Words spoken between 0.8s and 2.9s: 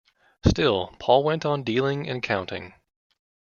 Paul went on dealing and counting.